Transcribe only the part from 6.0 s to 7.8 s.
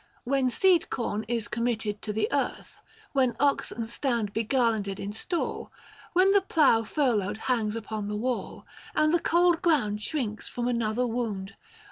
715 When the plough furloughed hangs